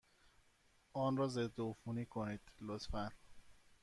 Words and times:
آن 0.93 1.17
را 1.17 1.27
ضدعفونی 1.27 2.05
کنید، 2.05 2.41
لطفا. 2.61 3.11